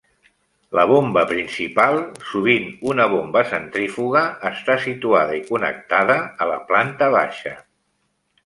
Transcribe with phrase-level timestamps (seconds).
[0.77, 1.97] La bomba principal,
[2.29, 7.55] sovint una bomba centrífuga, està situada i connectada a la planta baixa.